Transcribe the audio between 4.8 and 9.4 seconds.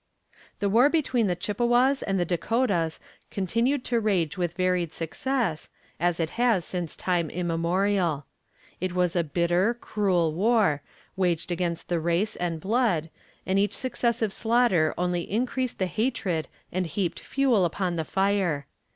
success, as it has since time immemorial. It was a